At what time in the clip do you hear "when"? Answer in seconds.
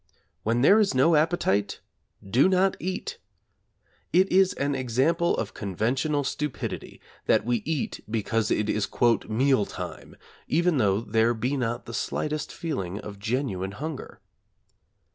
0.41-0.61